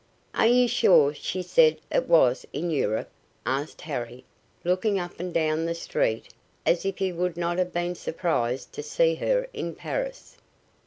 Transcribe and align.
"Are 0.33 0.47
you 0.47 0.67
sure 0.67 1.13
she 1.13 1.43
said 1.43 1.77
it 1.91 2.07
was 2.07 2.43
in 2.51 2.71
Europe?" 2.71 3.11
asked 3.45 3.81
Harry, 3.81 4.25
looking 4.63 4.97
up 4.97 5.19
and 5.19 5.31
down 5.31 5.67
the 5.67 5.75
street 5.75 6.33
as 6.65 6.85
if 6.85 6.97
he 6.97 7.11
would 7.11 7.37
not 7.37 7.59
have 7.59 7.71
been 7.71 7.93
surprised 7.93 8.73
to 8.73 8.81
see 8.81 9.13
her 9.13 9.47
in 9.53 9.75
Paris. 9.75 10.37